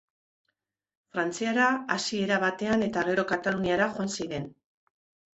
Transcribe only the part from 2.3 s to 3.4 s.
batean eta gero